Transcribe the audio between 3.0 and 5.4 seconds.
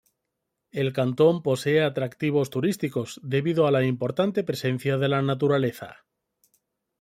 debido a la importante presencia de la